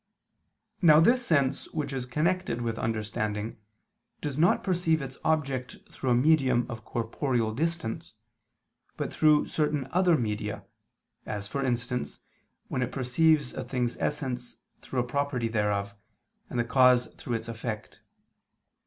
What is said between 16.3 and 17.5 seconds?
and the cause through its